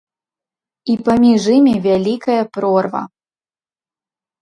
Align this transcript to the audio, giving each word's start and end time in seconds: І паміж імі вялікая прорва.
І 0.93 0.95
паміж 1.09 1.41
імі 1.57 1.75
вялікая 1.85 2.41
прорва. 2.59 3.01